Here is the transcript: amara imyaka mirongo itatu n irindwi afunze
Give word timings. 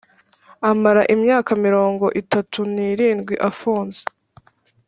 amara 0.69 1.01
imyaka 1.15 1.51
mirongo 1.65 2.05
itatu 2.21 2.59
n 2.73 2.75
irindwi 2.89 3.33
afunze 3.49 4.01